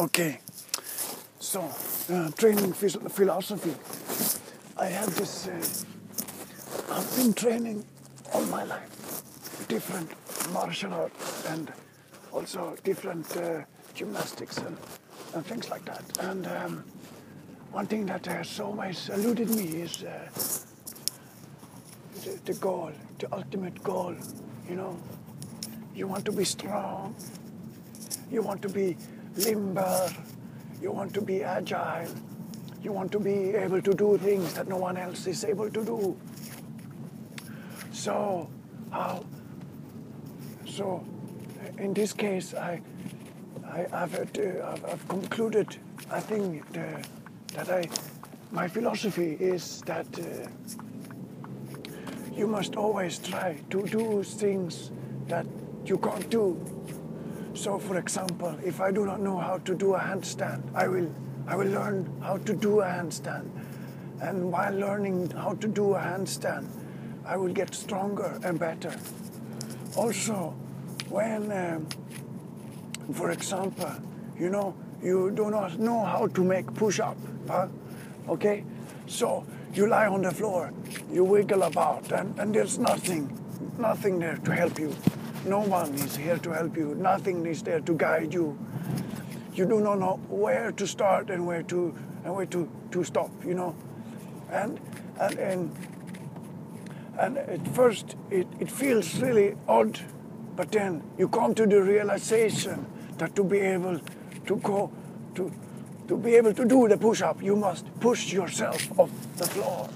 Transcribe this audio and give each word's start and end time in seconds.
Okay, 0.00 0.40
so 1.40 1.60
uh, 2.10 2.30
training 2.30 2.72
philosophy. 2.72 3.74
I 4.78 4.86
have 4.86 5.14
this. 5.14 5.46
Uh, 5.46 6.94
I've 6.94 7.16
been 7.16 7.34
training 7.34 7.84
all 8.32 8.46
my 8.46 8.64
life, 8.64 9.22
different 9.68 10.10
martial 10.54 10.94
arts 10.94 11.44
and 11.50 11.70
also 12.32 12.78
different 12.82 13.36
uh, 13.36 13.64
gymnastics 13.92 14.56
and, 14.56 14.74
and 15.34 15.44
things 15.44 15.68
like 15.68 15.84
that. 15.84 16.02
And 16.20 16.46
um, 16.46 16.84
one 17.70 17.86
thing 17.86 18.06
that 18.06 18.24
has 18.24 18.58
always 18.58 19.10
eluded 19.10 19.50
me 19.50 19.82
is 19.82 20.02
uh, 20.02 20.30
the, 22.24 22.40
the 22.46 22.54
goal, 22.54 22.90
the 23.18 23.30
ultimate 23.34 23.82
goal. 23.82 24.16
You 24.66 24.76
know, 24.76 24.96
you 25.94 26.06
want 26.06 26.24
to 26.24 26.32
be 26.32 26.44
strong, 26.44 27.14
you 28.32 28.40
want 28.40 28.62
to 28.62 28.70
be 28.70 28.96
limber, 29.44 30.10
you 30.80 30.92
want 30.92 31.12
to 31.14 31.20
be 31.20 31.42
agile, 31.42 32.08
you 32.82 32.92
want 32.92 33.12
to 33.12 33.20
be 33.20 33.54
able 33.54 33.82
to 33.82 33.92
do 33.92 34.18
things 34.18 34.54
that 34.54 34.68
no 34.68 34.76
one 34.76 34.96
else 34.96 35.26
is 35.26 35.44
able 35.44 35.70
to 35.70 35.84
do. 35.84 36.16
So, 37.92 38.48
how? 38.90 39.24
So, 40.66 41.04
in 41.78 41.92
this 41.92 42.12
case, 42.12 42.54
I, 42.54 42.80
I, 43.70 43.86
have 43.92 44.14
uh, 44.14 44.76
concluded. 45.08 45.76
I 46.10 46.20
think 46.20 46.72
the, 46.72 47.04
that 47.54 47.68
I, 47.70 47.88
my 48.50 48.68
philosophy 48.68 49.36
is 49.38 49.82
that 49.82 50.06
uh, 50.18 50.48
you 52.32 52.46
must 52.46 52.76
always 52.76 53.18
try 53.18 53.58
to 53.70 53.82
do 53.86 54.22
things 54.22 54.90
that 55.28 55.46
you 55.84 55.98
can't 55.98 56.28
do. 56.30 56.56
So, 57.54 57.78
for 57.78 57.98
example, 57.98 58.56
if 58.64 58.80
I 58.80 58.92
do 58.92 59.04
not 59.04 59.20
know 59.20 59.38
how 59.38 59.58
to 59.58 59.74
do 59.74 59.94
a 59.94 59.98
handstand, 59.98 60.62
I 60.74 60.86
will, 60.88 61.12
I 61.46 61.56
will 61.56 61.66
learn 61.68 62.08
how 62.22 62.36
to 62.38 62.52
do 62.54 62.80
a 62.80 62.84
handstand. 62.84 63.50
And 64.20 64.52
while 64.52 64.72
learning 64.72 65.30
how 65.30 65.54
to 65.54 65.66
do 65.66 65.94
a 65.94 65.98
handstand, 65.98 66.66
I 67.24 67.36
will 67.36 67.52
get 67.52 67.74
stronger 67.74 68.38
and 68.44 68.58
better. 68.58 68.94
Also, 69.96 70.54
when, 71.08 71.50
um, 71.50 71.86
for 73.14 73.30
example, 73.32 73.92
you 74.38 74.48
know, 74.48 74.74
you 75.02 75.30
do 75.32 75.50
not 75.50 75.78
know 75.78 76.04
how 76.04 76.28
to 76.28 76.44
make 76.44 76.72
push-up, 76.74 77.16
huh? 77.48 77.66
okay? 78.28 78.64
So 79.06 79.44
you 79.74 79.86
lie 79.86 80.06
on 80.06 80.22
the 80.22 80.30
floor, 80.30 80.72
you 81.10 81.24
wiggle 81.24 81.64
about, 81.64 82.12
and, 82.12 82.38
and 82.38 82.54
there's 82.54 82.78
nothing, 82.78 83.36
nothing 83.78 84.18
there 84.18 84.36
to 84.36 84.54
help 84.54 84.78
you. 84.78 84.94
No 85.44 85.60
one 85.60 85.94
is 85.94 86.16
here 86.16 86.36
to 86.38 86.50
help 86.50 86.76
you. 86.76 86.94
Nothing 86.94 87.46
is 87.46 87.62
there 87.62 87.80
to 87.80 87.94
guide 87.94 88.34
you. 88.34 88.58
You 89.54 89.66
do 89.66 89.80
not 89.80 89.98
know 89.98 90.20
where 90.28 90.70
to 90.72 90.86
start 90.86 91.30
and 91.30 91.46
where 91.46 91.62
to 91.64 91.94
and 92.24 92.34
where 92.34 92.46
to, 92.46 92.68
to 92.90 93.04
stop, 93.04 93.30
you 93.44 93.54
know. 93.54 93.74
And 94.50 94.80
and 95.18 95.38
and, 95.38 95.76
and 97.18 97.38
at 97.38 97.66
first 97.68 98.16
it, 98.30 98.46
it 98.58 98.70
feels 98.70 99.20
really 99.20 99.56
odd, 99.66 99.98
but 100.56 100.72
then 100.72 101.02
you 101.18 101.28
come 101.28 101.54
to 101.54 101.66
the 101.66 101.82
realization 101.82 102.86
that 103.18 103.34
to 103.36 103.44
be 103.44 103.58
able 103.60 104.00
to 104.46 104.56
go 104.56 104.92
to 105.34 105.50
to 106.08 106.16
be 106.16 106.34
able 106.34 106.52
to 106.52 106.64
do 106.64 106.88
the 106.88 106.98
push-up, 106.98 107.40
you 107.40 107.54
must 107.54 107.86
push 108.00 108.32
yourself 108.32 108.98
off 108.98 109.10
the 109.36 109.46
floor. 109.46 109.88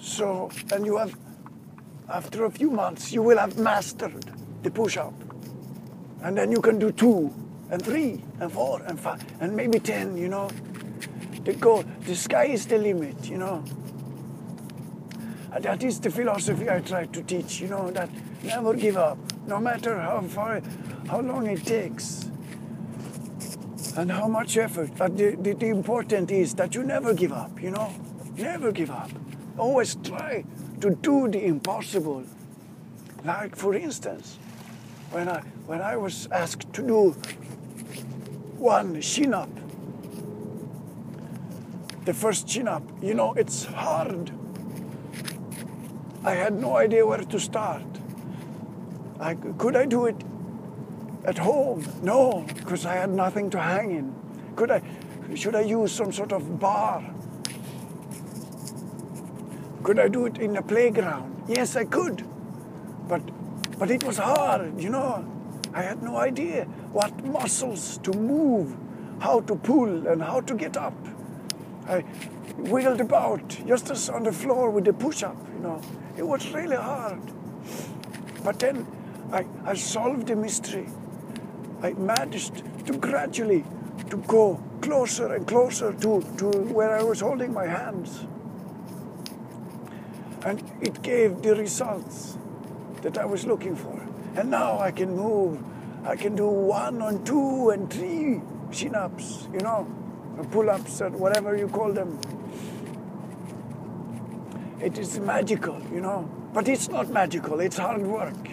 So, 0.00 0.50
and 0.72 0.86
you 0.86 0.96
have 0.98 1.16
after 2.10 2.44
a 2.44 2.50
few 2.50 2.70
months, 2.70 3.12
you 3.12 3.22
will 3.22 3.38
have 3.38 3.58
mastered 3.58 4.24
the 4.62 4.70
push 4.70 4.96
up. 4.96 5.14
And 6.22 6.36
then 6.36 6.52
you 6.52 6.60
can 6.60 6.78
do 6.78 6.92
two, 6.92 7.32
and 7.70 7.82
three, 7.82 8.20
and 8.40 8.52
four, 8.52 8.82
and 8.82 8.98
five, 8.98 9.24
and 9.40 9.56
maybe 9.56 9.78
ten, 9.78 10.16
you 10.16 10.28
know. 10.28 10.50
The 11.44 11.54
goal, 11.54 11.84
the 12.00 12.14
sky 12.14 12.46
is 12.46 12.66
the 12.66 12.78
limit, 12.78 13.28
you 13.28 13.38
know. 13.38 13.64
And 15.52 15.64
that 15.64 15.82
is 15.82 16.00
the 16.00 16.10
philosophy 16.10 16.68
I 16.68 16.80
try 16.80 17.06
to 17.06 17.22
teach, 17.22 17.60
you 17.60 17.68
know, 17.68 17.90
that 17.92 18.10
never 18.42 18.74
give 18.74 18.96
up, 18.96 19.18
no 19.46 19.58
matter 19.58 19.98
how 19.98 20.20
far, 20.22 20.60
how 21.08 21.20
long 21.20 21.46
it 21.46 21.64
takes, 21.64 22.30
and 23.96 24.10
how 24.12 24.28
much 24.28 24.56
effort. 24.56 24.90
But 24.96 25.16
the, 25.16 25.36
the, 25.36 25.54
the 25.54 25.66
important 25.66 26.30
is 26.30 26.54
that 26.54 26.74
you 26.74 26.82
never 26.82 27.14
give 27.14 27.32
up, 27.32 27.60
you 27.62 27.70
know, 27.70 27.92
never 28.36 28.72
give 28.72 28.90
up. 28.90 29.10
Always 29.56 29.94
try 29.96 30.44
to 30.80 30.90
do 30.90 31.28
the 31.28 31.44
impossible. 31.44 32.24
Like, 33.24 33.54
for 33.54 33.74
instance, 33.74 34.38
when 35.10 35.28
I, 35.28 35.40
when 35.66 35.80
I 35.82 35.96
was 35.96 36.26
asked 36.32 36.72
to 36.72 36.82
do 36.82 37.10
one 38.56 39.00
chin 39.00 39.34
up, 39.34 39.50
the 42.04 42.14
first 42.14 42.48
chin 42.48 42.66
up, 42.66 42.82
you 43.02 43.14
know, 43.14 43.34
it's 43.34 43.64
hard. 43.64 44.32
I 46.24 46.32
had 46.32 46.54
no 46.54 46.76
idea 46.76 47.06
where 47.06 47.18
to 47.18 47.40
start. 47.40 47.82
I, 49.18 49.34
could 49.34 49.76
I 49.76 49.84
do 49.84 50.06
it 50.06 50.16
at 51.24 51.36
home? 51.36 51.84
No, 52.02 52.46
because 52.54 52.86
I 52.86 52.94
had 52.94 53.10
nothing 53.10 53.50
to 53.50 53.60
hang 53.60 53.90
in. 53.90 54.14
Could 54.56 54.70
I, 54.70 54.82
should 55.34 55.54
I 55.54 55.60
use 55.60 55.92
some 55.92 56.12
sort 56.12 56.32
of 56.32 56.58
bar? 56.58 57.04
Could 59.82 59.98
I 59.98 60.08
do 60.08 60.26
it 60.26 60.38
in 60.38 60.52
the 60.52 60.62
playground? 60.62 61.44
Yes, 61.48 61.74
I 61.74 61.84
could. 61.84 62.24
But, 63.08 63.22
but 63.78 63.90
it 63.90 64.04
was 64.04 64.18
hard, 64.18 64.78
you 64.80 64.90
know. 64.90 65.24
I 65.72 65.82
had 65.82 66.02
no 66.02 66.16
idea 66.16 66.64
what 66.92 67.24
muscles 67.24 67.98
to 67.98 68.12
move, 68.12 68.76
how 69.20 69.40
to 69.40 69.56
pull, 69.56 70.06
and 70.06 70.22
how 70.22 70.40
to 70.42 70.54
get 70.54 70.76
up. 70.76 70.94
I 71.88 72.04
wiggled 72.58 73.00
about 73.00 73.48
just 73.66 73.90
as 73.90 74.10
on 74.10 74.24
the 74.24 74.32
floor 74.32 74.70
with 74.70 74.84
the 74.84 74.92
push-up, 74.92 75.36
you 75.54 75.60
know. 75.60 75.80
It 76.16 76.26
was 76.26 76.52
really 76.52 76.76
hard. 76.76 77.20
But 78.44 78.58
then 78.58 78.86
I, 79.32 79.46
I 79.64 79.74
solved 79.74 80.26
the 80.26 80.36
mystery. 80.36 80.88
I 81.82 81.92
managed 81.94 82.62
to 82.86 82.98
gradually 82.98 83.64
to 84.10 84.18
go 84.18 84.62
closer 84.82 85.34
and 85.34 85.46
closer 85.46 85.92
to, 85.92 86.22
to 86.36 86.50
where 86.72 86.96
I 86.96 87.02
was 87.02 87.20
holding 87.20 87.54
my 87.54 87.66
hands 87.66 88.26
and 90.44 90.62
it 90.80 91.02
gave 91.02 91.42
the 91.42 91.54
results 91.54 92.38
that 93.02 93.18
I 93.18 93.24
was 93.24 93.46
looking 93.46 93.76
for. 93.76 94.00
And 94.36 94.50
now 94.50 94.78
I 94.78 94.90
can 94.90 95.16
move. 95.16 95.62
I 96.04 96.16
can 96.16 96.34
do 96.34 96.46
one 96.46 97.02
and 97.02 97.26
two 97.26 97.70
and 97.70 97.92
three 97.92 98.40
chin 98.72 98.94
ups, 98.94 99.48
you 99.52 99.60
know, 99.60 99.86
pull 100.50 100.70
ups 100.70 101.00
and 101.00 101.18
whatever 101.18 101.56
you 101.56 101.68
call 101.68 101.92
them. 101.92 102.18
It 104.80 104.96
is 104.98 105.18
magical, 105.18 105.80
you 105.92 106.00
know, 106.00 106.30
but 106.54 106.68
it's 106.68 106.88
not 106.88 107.10
magical, 107.10 107.60
it's 107.60 107.76
hard 107.76 108.02
work. 108.02 108.48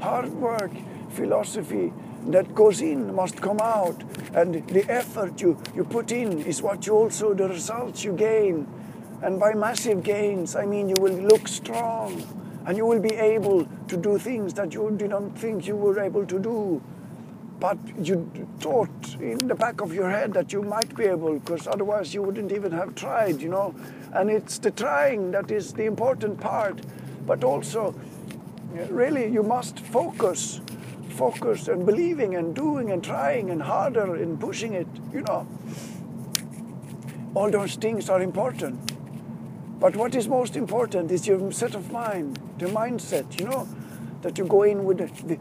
Hard 0.00 0.30
work, 0.34 0.72
philosophy 1.10 1.92
that 2.26 2.54
goes 2.54 2.80
in 2.80 3.14
must 3.14 3.40
come 3.40 3.60
out, 3.60 4.02
and 4.34 4.66
the 4.68 4.84
effort 4.90 5.40
you, 5.40 5.58
you 5.74 5.84
put 5.84 6.12
in 6.12 6.40
is 6.40 6.60
what 6.62 6.86
you 6.86 6.94
also, 6.94 7.34
the 7.34 7.48
results 7.48 8.04
you 8.04 8.12
gain 8.12 8.66
and 9.22 9.40
by 9.40 9.54
massive 9.54 10.02
gains, 10.02 10.56
I 10.56 10.66
mean 10.66 10.88
you 10.88 10.96
will 11.00 11.14
look 11.14 11.48
strong 11.48 12.22
and 12.66 12.76
you 12.76 12.86
will 12.86 13.00
be 13.00 13.14
able 13.14 13.66
to 13.88 13.96
do 13.96 14.18
things 14.18 14.54
that 14.54 14.72
you 14.72 14.90
didn't 14.96 15.32
think 15.32 15.66
you 15.66 15.76
were 15.76 16.00
able 16.00 16.26
to 16.26 16.38
do. 16.38 16.82
But 17.60 17.78
you 17.98 18.28
thought 18.58 19.16
in 19.20 19.48
the 19.48 19.54
back 19.54 19.80
of 19.80 19.94
your 19.94 20.10
head 20.10 20.32
that 20.34 20.52
you 20.52 20.62
might 20.62 20.94
be 20.96 21.04
able, 21.04 21.38
because 21.38 21.66
otherwise 21.66 22.12
you 22.12 22.22
wouldn't 22.22 22.52
even 22.52 22.72
have 22.72 22.94
tried, 22.94 23.40
you 23.40 23.48
know. 23.48 23.74
And 24.12 24.28
it's 24.28 24.58
the 24.58 24.70
trying 24.70 25.30
that 25.30 25.50
is 25.50 25.72
the 25.72 25.84
important 25.84 26.40
part. 26.40 26.80
But 27.26 27.44
also, 27.44 27.94
really, 28.90 29.30
you 29.32 29.42
must 29.42 29.80
focus, 29.80 30.60
focus 31.10 31.68
and 31.68 31.86
believing 31.86 32.34
and 32.34 32.54
doing 32.54 32.90
and 32.90 33.02
trying 33.02 33.50
and 33.50 33.62
harder 33.62 34.16
and 34.16 34.38
pushing 34.38 34.74
it, 34.74 34.88
you 35.12 35.22
know. 35.22 35.46
All 37.34 37.50
those 37.50 37.76
things 37.76 38.10
are 38.10 38.20
important. 38.20 38.93
But 39.80 39.96
what 39.96 40.14
is 40.14 40.28
most 40.28 40.56
important 40.56 41.10
is 41.10 41.26
your 41.26 41.52
set 41.52 41.74
of 41.74 41.90
mind, 41.90 42.38
the 42.58 42.66
mindset, 42.66 43.38
you 43.38 43.46
know, 43.46 43.68
that 44.22 44.38
you 44.38 44.46
go 44.46 44.62
in 44.62 44.84
with 44.84 44.98
the, 44.98 45.38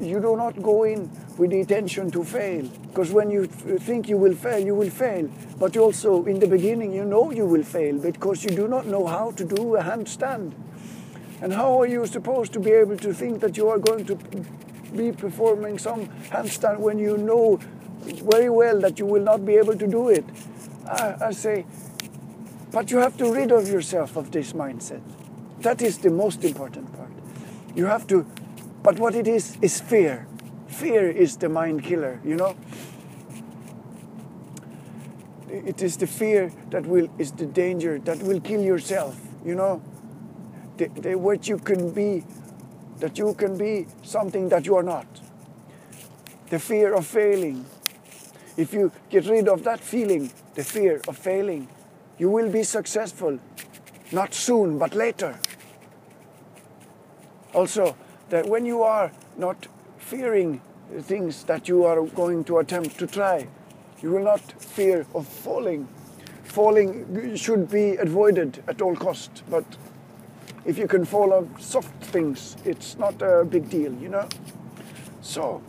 you 0.00 0.20
do 0.20 0.36
not 0.36 0.60
go 0.62 0.82
in 0.84 1.10
with 1.38 1.50
the 1.50 1.60
intention 1.60 2.10
to 2.10 2.24
fail. 2.24 2.66
Because 2.88 3.12
when 3.12 3.30
you 3.30 3.46
think 3.46 4.08
you 4.08 4.16
will 4.16 4.34
fail, 4.34 4.58
you 4.58 4.74
will 4.74 4.90
fail. 4.90 5.28
But 5.58 5.76
also, 5.76 6.24
in 6.24 6.40
the 6.40 6.46
beginning, 6.46 6.92
you 6.92 7.04
know 7.04 7.30
you 7.30 7.46
will 7.46 7.62
fail 7.62 7.98
because 7.98 8.44
you 8.44 8.50
do 8.50 8.68
not 8.68 8.86
know 8.86 9.06
how 9.06 9.30
to 9.32 9.44
do 9.44 9.76
a 9.76 9.82
handstand. 9.82 10.52
And 11.40 11.52
how 11.52 11.80
are 11.80 11.86
you 11.86 12.06
supposed 12.06 12.52
to 12.54 12.60
be 12.60 12.70
able 12.70 12.96
to 12.98 13.12
think 13.12 13.40
that 13.40 13.56
you 13.56 13.68
are 13.68 13.78
going 13.78 14.04
to 14.06 14.16
be 14.96 15.12
performing 15.12 15.78
some 15.78 16.06
handstand 16.30 16.78
when 16.78 16.98
you 16.98 17.16
know 17.16 17.58
very 18.04 18.50
well 18.50 18.80
that 18.80 18.98
you 18.98 19.06
will 19.06 19.22
not 19.22 19.44
be 19.44 19.54
able 19.54 19.76
to 19.76 19.86
do 19.86 20.08
it? 20.08 20.24
I, 20.86 21.14
I 21.26 21.30
say, 21.32 21.66
but 22.74 22.90
you 22.90 22.98
have 22.98 23.16
to 23.16 23.32
rid 23.32 23.52
of 23.52 23.68
yourself 23.68 24.16
of 24.16 24.32
this 24.32 24.52
mindset. 24.52 25.00
That 25.60 25.80
is 25.80 25.98
the 25.98 26.10
most 26.10 26.42
important 26.42 26.92
part. 26.96 27.12
You 27.76 27.86
have 27.86 28.04
to, 28.08 28.26
but 28.82 28.98
what 28.98 29.14
it 29.14 29.28
is, 29.28 29.56
is 29.62 29.80
fear. 29.80 30.26
fear 30.66 31.08
is 31.08 31.36
the 31.36 31.48
mind 31.48 31.84
killer, 31.84 32.20
you 32.24 32.34
know. 32.34 32.56
It 35.48 35.82
is 35.82 35.96
the 35.96 36.08
fear 36.08 36.50
that 36.70 36.84
will 36.84 37.08
is 37.16 37.30
the 37.30 37.46
danger 37.46 38.00
that 38.00 38.18
will 38.24 38.40
kill 38.40 38.60
yourself, 38.60 39.16
you 39.44 39.54
know. 39.54 39.80
The, 40.78 40.88
the, 40.88 41.14
what 41.14 41.46
you 41.46 41.58
can 41.58 41.92
be, 41.92 42.24
that 42.98 43.16
you 43.18 43.34
can 43.34 43.56
be 43.56 43.86
something 44.02 44.48
that 44.48 44.66
you 44.66 44.74
are 44.74 44.82
not. 44.82 45.06
The 46.50 46.58
fear 46.58 46.92
of 46.92 47.06
failing. 47.06 47.66
If 48.56 48.72
you 48.72 48.90
get 49.10 49.26
rid 49.26 49.48
of 49.48 49.62
that 49.62 49.78
feeling, 49.78 50.32
the 50.56 50.64
fear 50.64 51.00
of 51.06 51.16
failing, 51.16 51.68
you 52.18 52.30
will 52.30 52.50
be 52.50 52.62
successful. 52.62 53.38
Not 54.12 54.34
soon, 54.34 54.78
but 54.78 54.94
later. 54.94 55.38
Also, 57.52 57.96
that 58.30 58.46
when 58.46 58.66
you 58.66 58.82
are 58.82 59.12
not 59.36 59.66
fearing 59.98 60.60
things 61.00 61.44
that 61.44 61.68
you 61.68 61.84
are 61.84 62.04
going 62.06 62.44
to 62.44 62.58
attempt 62.58 62.98
to 62.98 63.06
try, 63.06 63.48
you 64.02 64.10
will 64.10 64.24
not 64.24 64.40
fear 64.62 65.06
of 65.14 65.26
falling. 65.26 65.88
Falling 66.44 67.36
should 67.36 67.70
be 67.70 67.96
avoided 67.96 68.62
at 68.68 68.82
all 68.82 68.94
cost, 68.94 69.42
but 69.48 69.64
if 70.64 70.78
you 70.78 70.86
can 70.86 71.04
fall 71.04 71.32
on 71.32 71.60
soft 71.60 72.04
things, 72.04 72.56
it's 72.64 72.96
not 72.98 73.20
a 73.22 73.44
big 73.44 73.68
deal, 73.68 73.92
you 73.94 74.08
know? 74.08 74.28
So, 75.20 75.62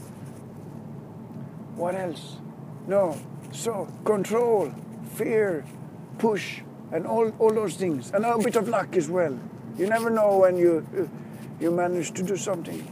what 1.75 1.95
else? 1.95 2.37
No. 2.87 3.17
So, 3.51 3.87
control, 4.03 4.73
fear, 5.15 5.65
push, 6.17 6.61
and 6.91 7.05
all, 7.05 7.31
all 7.39 7.53
those 7.53 7.75
things. 7.75 8.11
And 8.11 8.25
a 8.25 8.37
bit 8.37 8.55
of 8.55 8.67
luck 8.69 8.95
as 8.95 9.09
well. 9.09 9.37
You 9.77 9.87
never 9.87 10.09
know 10.09 10.37
when 10.37 10.57
you, 10.57 11.09
you 11.59 11.71
manage 11.71 12.11
to 12.13 12.23
do 12.23 12.37
something. 12.37 12.87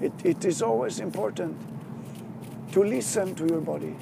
It, 0.00 0.12
it 0.24 0.44
is 0.44 0.60
always 0.60 1.00
important 1.00 1.56
to 2.72 2.84
listen 2.84 3.34
to 3.36 3.46
your 3.46 3.60
body. 3.60 3.96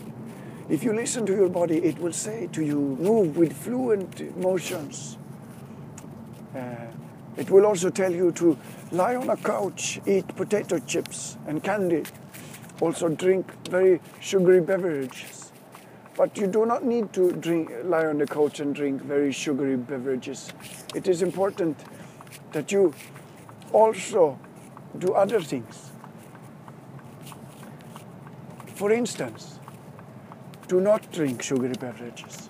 If 0.68 0.82
you 0.82 0.92
listen 0.92 1.26
to 1.26 1.32
your 1.32 1.48
body, 1.48 1.76
it 1.78 1.98
will 1.98 2.12
say 2.12 2.48
to 2.52 2.64
you, 2.64 2.78
move 2.98 3.36
with 3.36 3.52
fluent 3.52 4.36
motions. 4.36 5.18
Uh, 6.56 6.86
it 7.36 7.50
will 7.50 7.66
also 7.66 7.90
tell 7.90 8.12
you 8.12 8.32
to 8.32 8.56
lie 8.90 9.14
on 9.16 9.28
a 9.28 9.36
couch, 9.36 10.00
eat 10.06 10.26
potato 10.36 10.78
chips 10.78 11.36
and 11.46 11.62
candy. 11.62 12.04
Also 12.80 13.08
drink 13.08 13.52
very 13.68 14.00
sugary 14.20 14.60
beverages. 14.60 15.43
But 16.16 16.36
you 16.38 16.46
do 16.46 16.64
not 16.64 16.84
need 16.84 17.12
to 17.14 17.32
drink, 17.32 17.72
lie 17.84 18.06
on 18.06 18.18
the 18.18 18.26
couch 18.26 18.60
and 18.60 18.74
drink 18.74 19.02
very 19.02 19.32
sugary 19.32 19.76
beverages. 19.76 20.52
It 20.94 21.08
is 21.08 21.22
important 21.22 21.76
that 22.52 22.70
you 22.70 22.94
also 23.72 24.38
do 24.98 25.12
other 25.12 25.40
things. 25.40 25.90
For 28.74 28.92
instance, 28.92 29.58
do 30.68 30.80
not 30.80 31.10
drink 31.12 31.42
sugary 31.42 31.74
beverages 31.78 32.48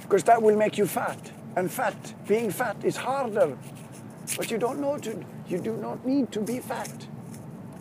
because 0.00 0.24
that 0.24 0.42
will 0.42 0.56
make 0.56 0.76
you 0.76 0.86
fat. 0.86 1.30
And 1.56 1.70
fat, 1.70 2.14
being 2.26 2.50
fat 2.50 2.76
is 2.84 2.96
harder. 2.96 3.56
But 4.36 4.50
you 4.50 4.58
don't 4.58 4.80
know 4.80 4.98
to, 4.98 5.24
you 5.48 5.58
do 5.58 5.76
not 5.76 6.04
need 6.04 6.32
to 6.32 6.40
be 6.40 6.58
fat. 6.58 7.06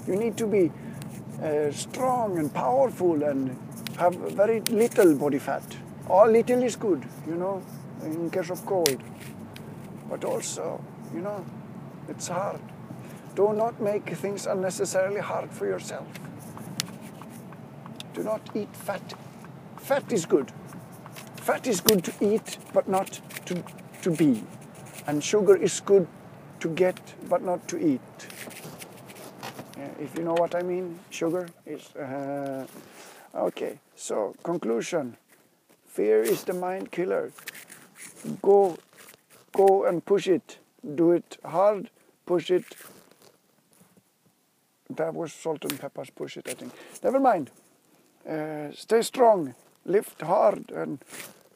You 0.08 0.16
need 0.16 0.38
to 0.38 0.48
be 0.48 0.72
uh, 1.42 1.72
strong 1.72 2.38
and 2.38 2.54
powerful 2.54 3.24
and 3.24 3.58
have 4.00 4.16
very 4.16 4.62
little 4.62 5.14
body 5.14 5.40
fat. 5.40 5.76
All 6.10 6.28
little 6.28 6.64
is 6.64 6.78
good, 6.78 7.06
you 7.28 7.36
know, 7.36 7.62
in 8.02 8.30
case 8.30 8.50
of 8.50 8.66
cold. 8.66 9.04
But 10.10 10.24
also, 10.24 10.82
you 11.14 11.20
know, 11.20 11.46
it's 12.08 12.30
hard. 12.30 12.62
Do 13.36 13.54
not 13.54 13.82
make 13.82 14.10
things 14.16 14.48
unnecessarily 14.48 15.20
hard 15.20 15.52
for 15.52 15.66
yourself. 15.66 16.08
Do 18.14 18.24
not 18.24 18.42
eat 18.56 18.74
fat. 18.74 19.14
Fat 19.78 20.12
is 20.14 20.26
good. 20.26 20.52
Fat 21.36 21.68
is 21.68 21.82
good 21.82 22.04
to 22.06 22.14
eat, 22.22 22.58
but 22.74 22.88
not 22.88 23.20
to, 23.48 23.64
to 24.02 24.12
be. 24.12 24.44
And 25.08 25.22
sugar 25.22 25.58
is 25.58 25.82
good 25.82 26.08
to 26.62 26.70
get, 26.70 27.00
but 27.28 27.44
not 27.44 27.68
to 27.68 27.78
eat. 27.78 28.02
if 30.00 30.18
you 30.18 30.24
know 30.24 30.36
what 30.36 30.56
I 30.56 30.62
mean, 30.62 31.00
sugar 31.10 31.48
is. 31.66 31.94
Uh, 31.96 32.66
okay, 33.36 33.80
so 33.96 34.36
conclusion 34.44 35.18
fear 35.88 36.22
is 36.22 36.44
the 36.44 36.54
mind 36.54 36.92
killer. 36.92 37.32
Go, 38.42 38.78
go 39.54 39.86
and 39.86 40.06
push 40.06 40.28
it. 40.28 40.60
Do 40.96 41.12
it 41.12 41.38
hard, 41.44 41.90
push 42.26 42.52
it. 42.52 42.66
That 44.90 45.14
was 45.14 45.34
Salt-N-Pepa's, 45.34 46.10
push 46.10 46.38
it, 46.38 46.48
I 46.50 46.54
think. 46.54 46.74
Never 47.04 47.20
mind. 47.20 47.52
Uh, 48.28 48.72
stay 48.74 49.02
strong, 49.02 49.56
lift 49.86 50.22
hard, 50.22 50.72
and, 50.72 51.00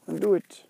and 0.06 0.20
do 0.20 0.34
it. 0.34 0.64